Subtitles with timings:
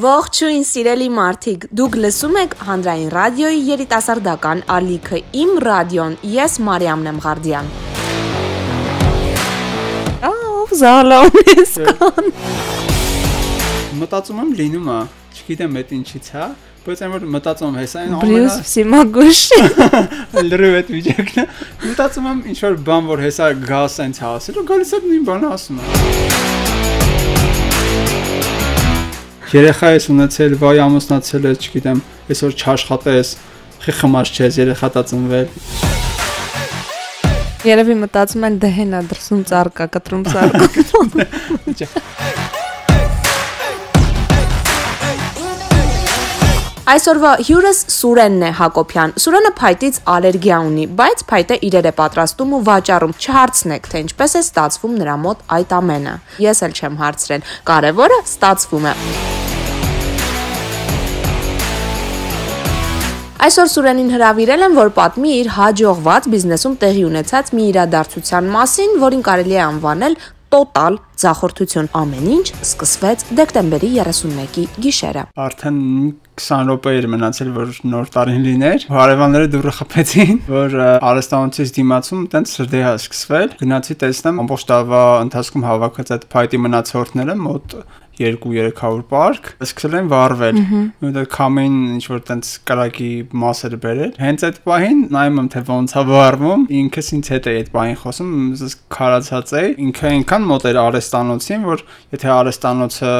[0.00, 7.68] Ողջույն սիրելի մարդիկ, դուք լսում եք Հանրային ռադիոյի երիտասարդական ալիքը Իմ ռադիոն, ես Մարիամ Նեմղարդյան։
[10.30, 12.30] Ահ, զալամես կան։
[14.00, 14.98] Մտածում եմ լինում է,
[15.36, 16.48] չգիտեմ այդ ինչից է,
[16.86, 19.42] բայց այն որ մտածում եմ հեսա այն Բրյուս Սիմագուշ։
[20.48, 21.46] լրիվ այդ վիճակն է։
[21.90, 25.54] Մտածում եմ ինչ որ բան որ հեսա գա սենց հասել ու գալիս է նույն բանը
[25.58, 26.59] ասում է։
[29.50, 32.00] Երեխա ես ունեցել, վայ ամուսնացել ես, չգիտեմ,
[32.30, 33.30] այսօր չաշխատես,
[33.82, 35.46] խի խմած չես, երեխա տածնվել։
[37.66, 40.62] Երևի մտածում են դե հենա դրսում ծառկա, կտրում ծառկա։
[46.90, 52.62] Այսօրվա հյուրս Սուրենն է Հակոբյան։ Սուրենը փայտից ալերգիա ունի, բայց փայտը իրեր է պատրաստում ու
[52.70, 58.18] վաճառում։ Չհարցնեք, թե ինչպես է ստացվում նրա մոտ այդ ամենը։ Ես էլ չեմ հարցրել։ Կարևորը
[58.30, 59.39] ստացվում է։
[63.40, 69.22] Այսօր Սուրենին հրավիրել են, որ պատմի իր հաջողված բիզնեսում տեղի ունեցած մի իրադարձության մասին, որին
[69.30, 70.16] կարելի է անվանել
[70.50, 75.78] տոտալ ձախորդություն։ Ամեն ինչ սկսվեց դեկտեմբերի 31-ի գիշերը։ Արդեն
[76.42, 80.76] 20 րոպե էր մնացել, որ նոր տարին լիներ։ Հարևանները դուրը խփեցին, որ
[81.10, 87.76] արեստանոցից դիմացում տենց սրդեհա սկսվել։ Գնացի տեսնեմ ամբողջ տարվա ընթացքում հավաքած այդ փայտի մնացորդները մոտ
[88.20, 90.60] 2-300 պարկ սկսել են վառվել։
[91.10, 93.10] Ու քամին ինչ որ տենց կրակի
[93.42, 97.54] մասեր բերել։ Հենց այդ պահին նայում եմ թե ոնց է վառվում։ Ինքս ինձ հետ է
[97.60, 101.84] այդ պահին խոսում, ես քարացած էի։ Ինքը այնքան մոտ էր արեստանոցին, որ
[102.16, 103.14] եթե արեստանոցը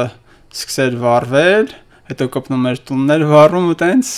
[0.51, 1.75] սկսեր վառվել,
[2.11, 4.11] հետո կպնում էր տուններ վառում ու տենց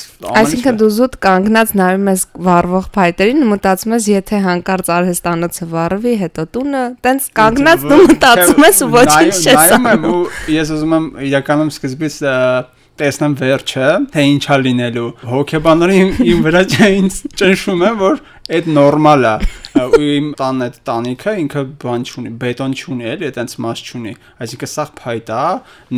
[0.43, 6.15] Այսինքն դու զուտ կանգնած նայում ես վառվող փայտերին ու մտածում ես եթե հանկարծ արհեստանոցը վառվի,
[6.23, 10.23] հետո տունը տենց կանգնած դու մտածում ես ու ոչինչ չես անում։ Ու
[10.57, 12.17] ես ուզում եմ իրականում սկզբից
[13.01, 15.99] տեսնեմ վերջը, թե ինչա լինելու։ Հոկեբանները
[16.33, 18.23] իմ վրա ինձ ճնշում են, որ
[18.53, 19.35] այդ նորմալ է
[19.73, 24.13] ու իմ տան այդ տանիքը ինքը բան չունի, բետոն չունի, էլի, այտենց մաս չունի։
[24.45, 25.45] Այսինքն սա փայտ է,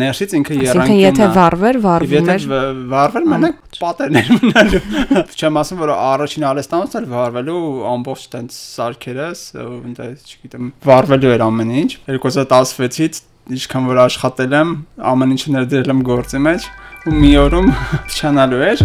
[0.03, 2.63] ներսից ինքը երանքն է։ Այսինքն եթե վառվեր, վառվում էր։ Եթե
[2.95, 4.83] վառվեր, մենակ պատերներ մնալու։
[5.41, 7.61] Չեմ ասում, որ առաջին արեստանոցն էլ վառվելու
[7.95, 14.71] ամբողջ այտենց սարքերս, ընդ չգիտեմ, վառվելու էր ամեն ինչ։ 2016-ից ինչքան որ աշխատել եմ,
[15.05, 16.69] ամեն ինչը ներդրել եմ գործի մեջ
[17.05, 17.67] ու մի օրում
[18.09, 18.85] փչանալու էր։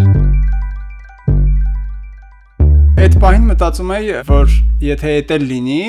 [2.99, 5.79] Այդ պահին մտածում էի, որ եթե դա լինի,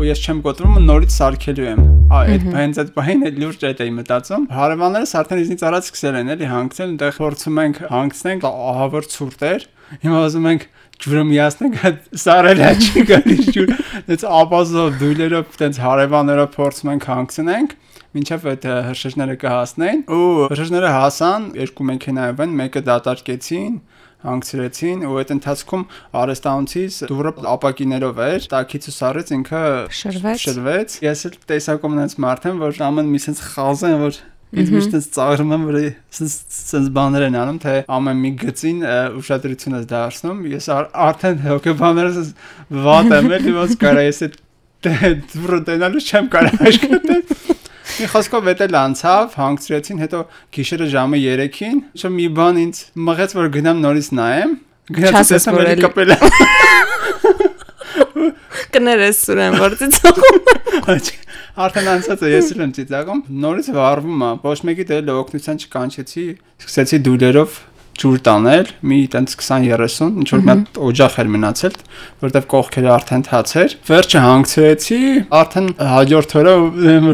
[0.00, 1.80] ու ես չեմ կոտրում նորից սարքելու եմ։
[2.16, 6.48] Այդ հենց այդ բանը լուրջ այդ էի մտածում։ Հարևաններս արդեն իզնից առաջ սկսել են էլի
[6.52, 9.66] հանգցնել, այնտեղ փորձում ենք հանգցնենք ահավոր ցուրտ էր։
[10.02, 10.66] Հիմա ուզում ենք
[11.02, 11.78] ջուրը միացնենք,
[12.22, 13.72] սարել է չի գալիս ջուր։
[14.08, 17.76] Դից ապազով դույլերով տենց հարևաններով փորձում ենք հանգցնենք
[18.12, 23.76] մինչև այդ հրշեջները կհասնեն ու հրշեջները հասան երկու մեքենայով են մեկը դատարկեցին
[24.22, 25.86] հանգցրեցին ու այդ ընթացքում
[26.22, 29.62] արեստանցից դուրը ապակիներով էր տակից ու սարից ինքը
[30.02, 34.20] շրվեց շրվեց ես էլ տեսակում ունենց մարդ եմ որ ամեն մի sense խազը են որ
[34.52, 35.76] Ինձ միշտ էս ծաղրում եմ, որ
[36.12, 38.82] sense բաներ են անում, թե ամեն մի գծին
[39.16, 40.66] ուշադրություն ես դարձնում։ Ես
[41.06, 42.32] արդեն հոգեբաներս
[42.84, 44.36] վատ եմ, էլի ոնց կարա ես այդ
[45.32, 47.24] դուրը տենալու չեմ կարող աշխատել։
[47.92, 50.20] Մի խոսքով էտել անցավ, հանգցրեցին, հետո
[50.56, 54.54] գիշերը ժամը 3-ին, չէ մի բան ինձ մղեց, որ գնամ նորից նայեմ։
[54.96, 56.14] Գնացի տեսնեմ էլի կապել։
[58.72, 60.36] Կներես սուրեն որ ծիծաղում։
[61.62, 66.24] Արդեն անցած է ես էլ եմ ծիծաղում։ Նորից վառվում է։ Ոչ մեկի դե օգնության չկանչեցի,
[66.62, 67.58] սկսեցի դուլերով
[68.00, 71.74] ջուր տանել, մի տենց 20-30, ինչ որ մի հատ օջախ էր մնացել,
[72.22, 75.00] որտեվ կողքերը արդեն թացեր։ Վերջը հանգցրեցի,
[75.38, 76.54] արդեն հաջորդ օրը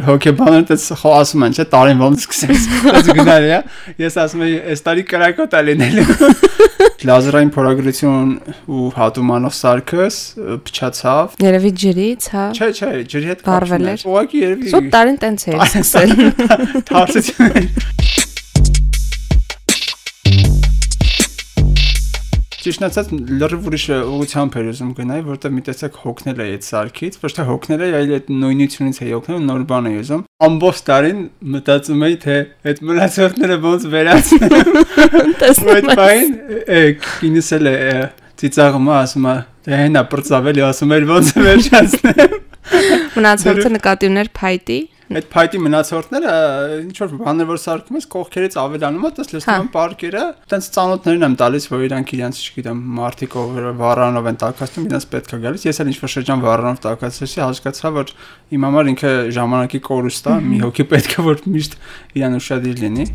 [0.08, 0.86] հոկեբաները տես
[1.18, 3.60] ասում են, չէ, տարին ոնց սկսեց։ Դες գնալ է։
[4.04, 6.06] Ես ասում եմ, այս տարի կրակոտ է լինելու։
[7.08, 8.30] Լազերային փորագրություն
[8.74, 10.16] ու հատումանով սարքս
[10.66, 15.46] փչացավ։ Երևի ջրից, հա։ Չէ, չէ, ջրի հետ կապ չուներ։ Ուղղակի երևի։ Սոտ տարին տենց
[15.52, 16.16] էր սկսել։
[16.90, 17.70] Թարսեցին։
[22.58, 27.18] Ճիշտ ասած լրիվ ուրիշ ուղությամբ էր ուզում գնալ, որտեղ մի տեսակ հոգնել է այդ սարքից,
[27.22, 31.20] ոչ թե հոգնել է, այլ այդ նույնությունից է հոգնել, նոր բան է ուզում։ Ամբողջ տարին
[31.54, 32.38] մտածում էի, թե
[32.72, 34.52] այդ մնացորդները ոնց վերացնեմ։
[35.78, 36.36] Այդ բան
[37.30, 37.78] ինձ էլ է
[38.42, 39.38] ծիծաղում ասում է,
[39.68, 42.38] դե հենա բրծավել է ասում էր ոնց վերջացնեմ։
[43.18, 46.32] Մնացորդը նկատի ուներ փայտի Այդ փայտի մնացորդները
[46.82, 51.24] ինչ որ բաներ որ սարքում ես կողքերից ավելանում է, դες լսում եմ պարկերը, տենց ծանոթներն
[51.28, 55.66] եմ տալիս, որ իրանք իրանց, չգիտեմ, մարտիկ ով վառանով են տակածում, իրանց պետք է գալիս։
[55.68, 58.14] Ես էլ ինչ որ շրջան վառանով տակածեցի, հասկացա, որ
[58.52, 61.80] իմ համար ինքը ժամանակի կորուստ է, մի հոգի պետք է որ միշտ
[62.20, 63.08] իրան ուշադիր լինի։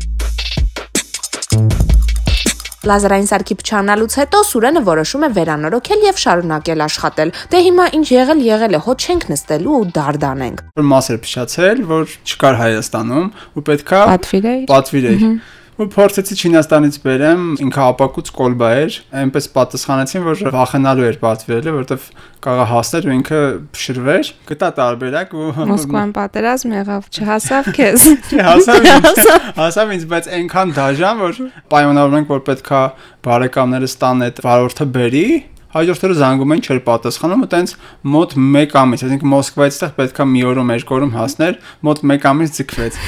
[2.84, 8.44] Լազարային սարքի փչանալուց հետո Սուրենը որոշում է վերանորոգել եւ շարունակել աշխատել։ Դե հիմա ինչ եղել
[8.44, 13.64] եղել է, հոտ չենք նստելու ու դարդանենք։ Որ մաս էր փչացել, որ չկար Հայաստանում ու
[13.70, 15.30] պետքա Պատվիրեի։ պատվիրեի։
[15.74, 22.04] ու փորձեցի Չինաստանից բերեմ, ինքը ապակուց կոլբա էր, այնպես պատասխանեցին, որ վախենալու էր պատվիրելը, որովհետև
[22.44, 23.40] կարա հասներ ու ինքը
[23.74, 28.06] փշրվեր։ Գտա տարբերակ ու Մոսկվան պատերազմ եղավ, չհասավ քեզ։
[28.50, 29.24] հասավ ինձ,
[29.58, 31.42] հասավ ինձ, բայց այնքան դաժան, որ
[31.74, 32.84] պայմանավորում ենք, որ պետքա
[33.26, 35.26] բարեկամներս տան այդ վարորդը բերի
[35.74, 37.72] հաջորդ օրը զանգում են չէր պատասխանում ու տենց
[38.14, 42.54] մոտ 1 ամիս, այսինքն Մոսկվայից այդտեղ պետքա մի օրում երկու օրում հասներ, մոտ 1 ամիս
[42.58, 42.98] ձգվեց։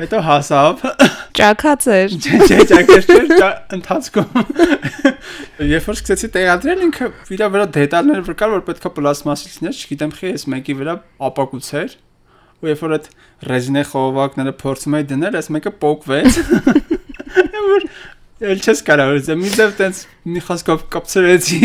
[0.00, 0.84] Հետո հասավ։
[1.40, 4.30] Ճակած էր։ Չէ, չէ, ճակեր չէ, ընթացքում։
[5.70, 10.32] Երբ որ սկսեցի տեղադրել ինքը իր վրա դետալներ վկար, որ պետքա պլաստմասից լիներ, չգիտեմ, խի
[10.34, 10.96] էս մեկի վրա
[11.30, 11.96] ապակուցեր։
[12.60, 13.06] Ու երբ որ այդ
[13.50, 16.40] ռեզինե խողովակները փորձում էի դնել, այս մեկը պոկվեց։
[17.70, 17.84] Որ
[18.40, 19.98] Էլ չես կարող ուզեմ մի ձև տենց
[20.32, 21.58] մի խոսքով կապցրեցի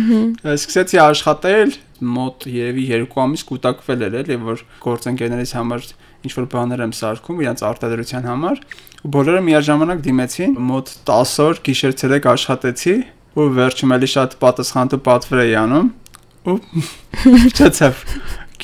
[0.54, 1.74] սկսեցի աշխատել
[2.14, 5.84] մոտ երևի 2 ամիս կուտակվել էր էլի որ գործընկերներից համար
[6.24, 8.62] ինչ որ բաներ եմ սարքում իրենց արտադրության համար
[9.04, 12.96] ու բոլորը միաժամանակ դիմեցին մոտ 10 օր գիշեր ցերեկ աշխատեցի
[13.34, 15.92] ու վերջում էլի շատ պատասխանատու պատվեր էի անում
[16.48, 16.56] ու
[17.52, 18.02] փչացավ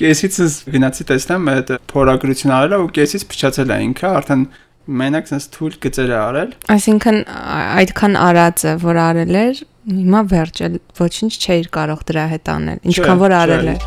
[0.00, 0.40] կեսից
[0.72, 4.44] գնացի տեսնեմ այդ փորագրություն արելա ու կեսից փչացել է ինքը արդեն
[4.90, 9.60] մենակ sense թույլ գծեր է արել։ Այսինքն այդքան արած է, որ արել էր,
[9.90, 13.86] հիմա վերջել ոչինչ չէր կարող դրա հետ անել։ Ինչքան որ արել էր։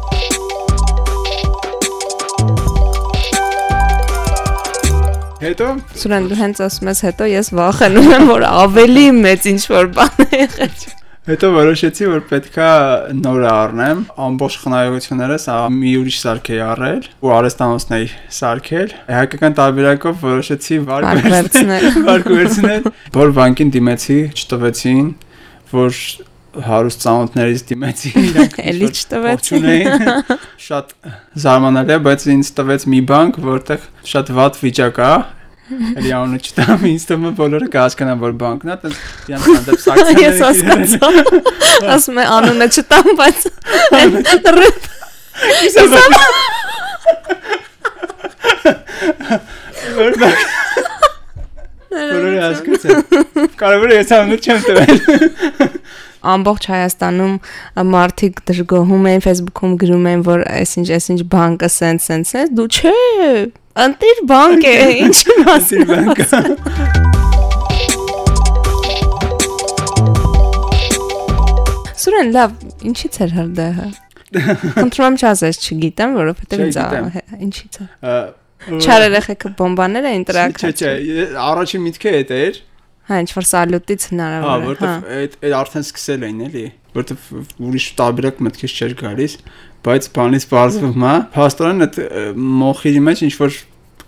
[5.44, 5.70] Հետո?
[6.00, 10.24] Սուրեն դու հենց ասում ես հետո ես վախենում եմ որ ավելի մեծ ինչ որ բան
[10.24, 12.70] է եղել։ Հետո որոշեցի, որ պետքա
[13.16, 20.18] նորը առնեմ, ամբողջ խնայողություններս մի ուրիշ սարք էի առել ու արեստանոցն էի սարքել։ Հայկական տարբերակով
[20.28, 25.08] որոշեցի վարկվերցնել։ Վարկվերցնել։ Որ բանկին դիմեցի, չտվեցին,
[25.72, 26.02] որ
[26.68, 29.64] հարուստ ծանոթներից դիմեցի իրանք էլի չտվեցին։
[30.68, 30.92] Շատ
[31.46, 35.14] զարմանալի է, բայց ինձ տվեց մի բանկ, որտեղ շատ վատ վիճակ է,
[35.72, 36.82] Էլի անունը չտամ,
[37.24, 38.96] է բոլորը կհասկանան, որ բանկն է, այդպես
[39.30, 41.08] իրան հանդեպ սակցիաներ։ Ես հասկացա։
[41.94, 43.40] Ասում է անունը չտամ, բայց
[44.58, 44.82] ռիփ։
[51.94, 53.00] Բոլորը հասկացան։
[53.64, 54.98] Կարևորը ես անունը չեմ տվել
[56.24, 57.34] ամբողջ Հայաստանում
[57.94, 62.94] մարդիկ դժգոհում են Facebook-ում գրում են որ այսինչ այսինչ բանկը սենց սենց է դու չէ
[63.84, 66.26] ընտիր բանկ է ինչ մասի բանկը
[72.04, 72.56] Սուրեն լավ
[72.90, 73.86] ինչի՞ց էր հրդեհը?
[74.76, 76.80] Խնդրում եմ չասես չգիտեմ որովհետև ինձ
[77.48, 78.18] ինչի՞ց է
[78.64, 80.92] Չարերեխեքը բոմբաներ էին տրակ Չէ չէ
[81.44, 82.60] առաջին միտքը այդ էր
[83.10, 86.64] Հա, ինչ որ սալյուտից հնարավոր է։ Հա, որտեվ այդ այդ արդեն սկսել էին էլի,
[86.94, 87.26] որտեվ
[87.68, 89.36] ուրիշ տարբերակ մտքից չէր գալիս,
[89.84, 92.00] բայց բանից բարձվում է, փաստորեն այդ
[92.64, 93.58] մոխիրի մեջ ինչ որ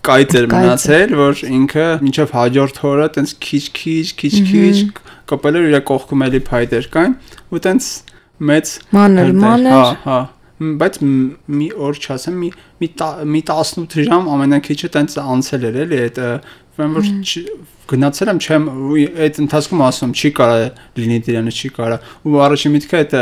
[0.05, 4.77] կայծ էր մնացել, որ ինքը մինչև հաջորդ օրը տենց քիչ-քիչ, քիչ-քիչ
[5.31, 7.15] կապել էր իր կողքում էլի փայտեր կային,
[7.51, 7.89] ու տենց
[8.45, 10.19] մեծ մանր, մանր, հա, հա
[10.55, 10.97] բայց
[11.51, 12.49] մի օր չասեմ մի
[12.79, 12.87] մի
[13.33, 16.19] մի 18 ժամ ամենակիչը տենց անցել էր էլի այդ
[16.75, 17.07] ուրեմն որ
[17.91, 18.67] գնացել եմ չեմ
[19.25, 20.57] այդ ընթացքում ասում չի կարա
[20.99, 23.15] լինի դրանը չի կարա ու առաջին միտքը այդ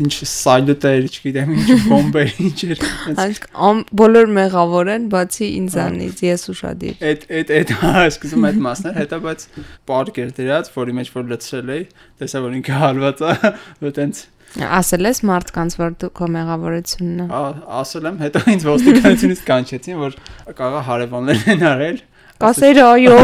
[0.00, 2.82] ինչ սայլուտեր, չգիտեմ, ինչ բոմբեր, ինչ էր։
[3.24, 8.98] Այսինքն բոլոր մեղավոր են, բացի ինձանից, ես ուշադիր։ Այդ այդ այդ հա, սկսում այդ մասներ,
[9.00, 9.46] հետո բայց
[9.90, 11.86] պարկ էր դրած, որի մեջ որ լցրել էի,
[12.22, 13.34] տեսա որ ինքը հալված է,
[13.90, 17.42] ու տենց Ասել ես մարդկանց, որ դու քո մեղավորությունն է։ Հա,
[17.80, 20.16] ասել եմ, հետո ինձ ոստիկանությունից կանչեցին, որ
[20.58, 22.00] կաղա հարևաններ են արել,
[22.40, 23.16] Ասեր այո։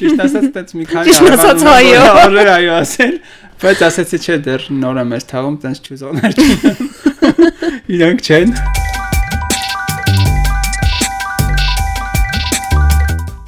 [0.00, 3.14] Ճիշտ ասած, տենց մի քանի Ճիշտ ասած այո։ Արել այո ասել,
[3.60, 6.92] բայց ասեցի չէ, դեռ նոր եմ ես թաղում, տենց չուզողներ չունեմ։
[7.98, 8.77] Իրանք չեն։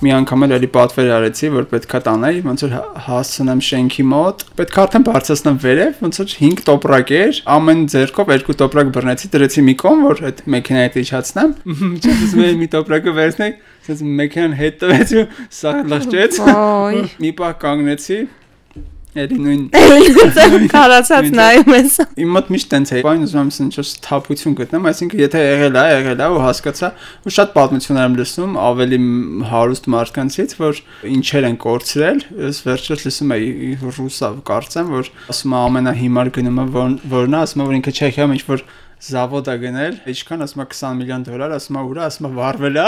[0.00, 2.74] մի անգամ էլ էլի պատվեր արեցի, որ պետքա տանեի, ոնց որ
[3.06, 8.32] հասցնեմ շենքի մոտ։ Պետք է արդեն բարձրացնեմ վերև, ոնց որ 5 տոպրակ էր, ամեն ձեռքով
[8.34, 11.54] երկու տոպրակ բռնեցի, դրեցի մի կողմ, որ այդ մեքենայի հետ իջացնեմ։
[12.00, 15.24] Չես ուզում մի տոպրակը վերցնել, ասես մեքենան հետ տվեց ու
[15.60, 16.40] սա լղջեց։
[17.20, 18.18] Մի պահ կանգնեցի,
[19.18, 24.54] Էլի նույն կարացած նայում ես։ Իմ մոտ միշտ տենց է։ Բան ուզում եմ ինչ-որ թափություն
[24.60, 26.90] գտնեմ, այսինքն եթե եղել է, եղել է ու հասկացա,
[27.26, 29.00] ու շատ պատմություններ եմ լսում ավելի
[29.50, 35.60] հարուստ մարդկանցից, որ ինչեր են կորցրել, ես վերջերս լսում էի ռուսա կարծեմ, որ ասում է
[35.64, 38.64] ամենահիմար գնումը որն է, ասում է որ ինքը Չեխիայում ինչ որ
[39.00, 42.74] զավոդ է գնել, ինչքան ասում է 20 միլիոն դոլար, ասում է ուրա, ասում է վառվել
[42.80, 42.84] է։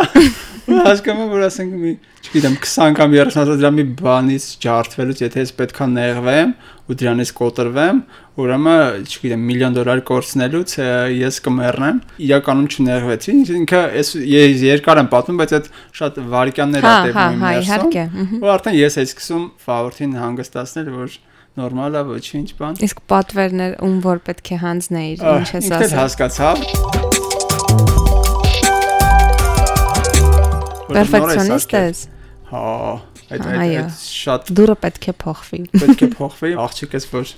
[0.69, 1.93] Ու հասկանում եմ, որ ասենք մի,
[2.23, 6.53] չգիտեմ, 20 կամ 30 հազար դրամի բանից ջարդվելուց, եթե ես պետքա նեղվեմ
[6.93, 8.03] ու դրանից կոտրվեմ,
[8.43, 10.77] ուրեմն, չգիտեմ, միլիոն դոլար կորցնելուց
[11.17, 14.13] ես կմեռնեմ։ Իրականում չներվեցի, ինքը ես
[14.69, 15.69] երկար եմ պատմում, բայց այդ
[16.01, 19.45] շատ վարքյաններ Հա, է հա, տևում հա, իմ իհարկե, ներսում։ Ու արդեն ես էի սկսում
[19.63, 21.19] ֆավորտին հանգստացնել, որ
[21.61, 25.85] նորմալ է, ոչինչ բան։ Իսկ պատվերներ ում որ պետք է հանձնեիր, ինչ ես Որ նոր
[25.85, 26.73] է
[30.93, 32.01] Պերֆեկցիոնիստ ես։
[32.53, 32.65] Հա,
[33.33, 37.33] այդ այդ շատ Դուրը պետք է փոխվի։ պետք է փոխվի։ Աղջիկս որ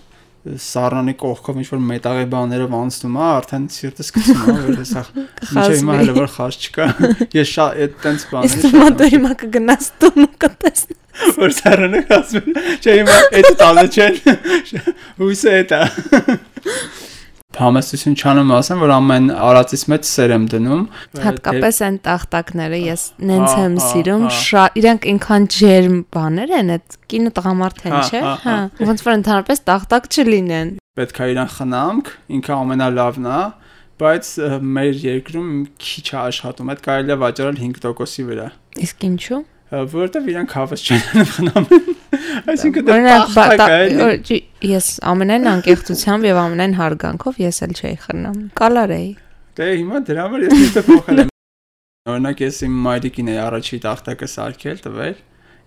[0.44, 5.04] սառնանի կողքով ինչ որ մետաղի բաներով անցնում է, արդեն սիրտը սկսում է որ հեսա
[5.54, 6.88] ինչի հիմա հələ որ խաչ չկա։
[7.38, 11.04] Ես շատ այդ տենց Իսկ բաներ դու հիմա կգնաս տուն ու կտեսնես։
[11.38, 12.52] որ սառնանը ասում։
[12.83, 14.21] Չէ հիմա այդ տանը չեն։
[15.23, 15.80] Հույսը է դա։
[17.54, 20.80] Համեստություն չանեմ ասեմ, որ ամեն արածից մեջ սեր եմ դնում։
[21.23, 26.54] Հատկապես այն տախտակները ես նենց Հա, եմ հա, սիրում, հա։ շատ իրանք այնքան ջերմ բաներ
[26.59, 30.75] են, այդ կինո տղամարդ են, Հա, չէ՞։ հա, Հա, հա։ ոնց որ ընդհանրապես տախտակ չլինեն։
[30.99, 33.38] պետք է իրան խնամք, ինքը ամենալավն է,
[34.02, 34.28] բայց
[34.75, 35.49] մեր երկրում
[35.85, 38.47] քիչ է աշխատում։ Այդ կարելի է վաճառել 5%-ի վրա,
[38.85, 39.40] Իսկ ինչու։
[39.95, 41.87] որովհետև իրան հավես չեն խնամում։
[42.54, 42.97] Այսինքն դա
[43.61, 44.38] տա- է,
[44.71, 49.11] ես ամենայն անկեղծությամբ եւ ամենայն հարգանքով ես էլ չէի խնամ։ Կալար էի։
[49.54, 51.31] Դե հիմա դրա համար ես միշտ փոխել եմ։
[52.14, 55.14] Օրինակ ես իմ մայրիկին էի առաջի տախտակը սարքել, տվել։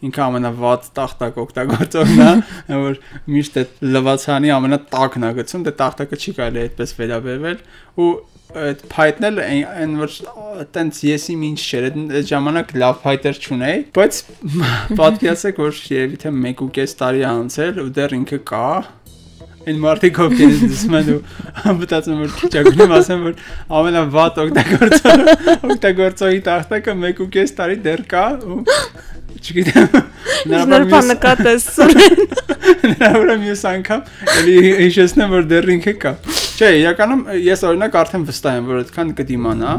[0.06, 2.98] Ինքը ամենավատ տախտակ օգտագործողն է, որ
[3.34, 7.64] միշտ այդ լվացանի ամենատակն է գցում, դե տախտակը չի կարելի այդպես վերաբերվել
[7.98, 8.10] ու
[8.48, 10.14] այդ փայտնել այն որ
[10.76, 14.22] տենց ես իմ ինչ չէր, այդ ժամանակ լավ փայտեր չունեի, բայց
[15.02, 18.70] պատկերացեք որ երևի թե 1.5 տարի անցել ու դեռ ինքը կա,
[19.68, 23.42] Այն մարդիկ ով կես դիսում են ու մտածում որ քիչ ագնում ասեմ որ
[23.80, 25.24] ամենավատ օգտագործող
[25.74, 28.62] օգտագործողի տախտակը 1.5 տարի դեռ կա ու
[29.38, 29.88] չգիտեմ
[30.52, 32.22] նրա նկատես սուրեն։
[32.92, 34.02] նրա վրա մյուս անգամ
[34.38, 36.14] էլի հիշեցնեմ որ դեռ ինքը կա
[36.58, 39.72] չէ իրականում ես օրինակ արդեն վստահ եմ որ այդքան կդիմանա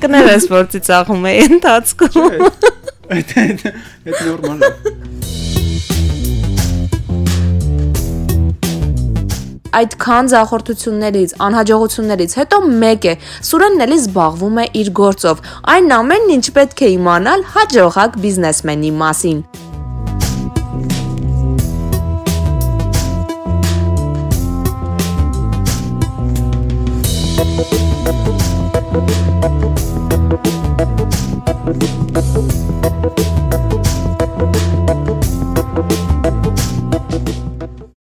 [0.00, 2.50] Կներես որ ծիծաղում էի ընթացքում։ չէ
[3.10, 3.62] այդ այդ
[4.24, 4.99] նորմալ է
[9.78, 13.14] Այդքան զախորտություններից, անհաջողություններից հետո մեկ է՝
[13.50, 15.42] Սուրենն էլի զբաղվում է իր գործով։
[15.76, 19.44] Այն ամենն ինչ պետք է իմանալ հաջողակ բիզնեսմենի մասին։